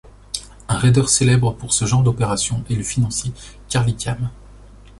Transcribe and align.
Un 0.67 0.77
raideur 0.79 1.09
célèbre 1.09 1.51
pour 1.51 1.73
ce 1.73 1.85
genre 1.85 2.01
d'opération 2.01 2.63
est 2.71 2.75
le 2.75 2.81
financier 2.81 3.31
Carl 3.69 3.87
Icahn. 3.87 4.31